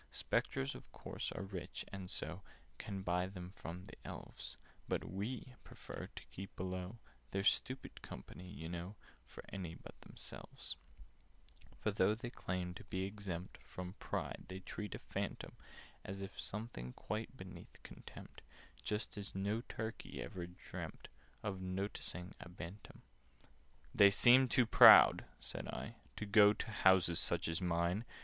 "Spectres 0.11 0.73
of 0.73 0.91
course 0.91 1.31
are 1.33 1.43
rich, 1.43 1.85
and 1.93 2.09
so 2.09 2.41
Can 2.79 3.03
buy 3.03 3.27
them 3.27 3.51
from 3.55 3.83
the 3.85 3.95
Elves: 4.03 4.57
But 4.87 5.03
we 5.03 5.53
prefer 5.63 6.09
to 6.15 6.25
keep 6.31 6.55
below— 6.55 6.97
They're 7.29 7.43
stupid 7.43 8.01
company, 8.01 8.49
you 8.49 8.67
know, 8.67 8.95
For 9.27 9.43
any 9.49 9.75
but 9.75 10.01
themselves: 10.01 10.75
"For, 11.77 11.91
though 11.91 12.15
they 12.15 12.31
claim 12.31 12.73
to 12.73 12.83
be 12.85 13.03
exempt 13.03 13.59
From 13.61 13.93
pride, 13.99 14.45
they 14.47 14.61
treat 14.61 14.95
a 14.95 14.97
Phantom 15.11 15.55
As 16.03 16.27
something 16.35 16.93
quite 16.93 17.37
beneath 17.37 17.83
contempt— 17.83 18.41
Just 18.81 19.19
as 19.19 19.35
no 19.35 19.61
Turkey 19.69 20.19
ever 20.19 20.47
dreamt 20.47 21.09
Of 21.43 21.61
noticing 21.61 22.33
a 22.39 22.49
Bantam." 22.49 23.03
[Picture: 23.03 23.43
The 23.43 23.43
phantom] 23.43 23.91
"They 23.93 24.09
seem 24.09 24.47
too 24.47 24.65
proud," 24.65 25.25
said 25.39 25.67
I, 25.67 25.93
"to 26.15 26.25
go 26.25 26.53
To 26.53 26.71
houses 26.71 27.19
such 27.19 27.47
as 27.47 27.61
mine. 27.61 28.03